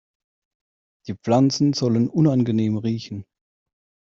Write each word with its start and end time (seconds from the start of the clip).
Die 1.05 1.13
Pflanzen 1.13 1.73
sollen 1.73 2.09
unangenehm 2.09 2.77
riechen. 2.77 3.23